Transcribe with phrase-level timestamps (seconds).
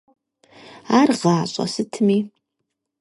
[0.99, 2.19] Ар гъащӀэ сытми?